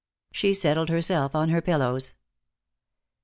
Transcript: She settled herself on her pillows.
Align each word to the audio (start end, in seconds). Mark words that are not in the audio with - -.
She 0.31 0.55
settled 0.55 0.89
herself 0.89 1.35
on 1.35 1.49
her 1.49 1.61
pillows. 1.61 2.15